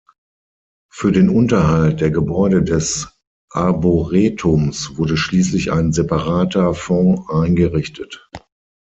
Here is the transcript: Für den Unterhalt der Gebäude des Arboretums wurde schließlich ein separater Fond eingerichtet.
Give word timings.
Für 0.91 1.11
den 1.11 1.29
Unterhalt 1.29 2.01
der 2.01 2.09
Gebäude 2.09 2.63
des 2.63 3.09
Arboretums 3.51 4.97
wurde 4.97 5.15
schließlich 5.15 5.71
ein 5.71 5.93
separater 5.93 6.73
Fond 6.73 7.29
eingerichtet. 7.29 8.27